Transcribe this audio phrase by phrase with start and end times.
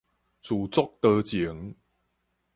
[0.41, 1.75] 自作多情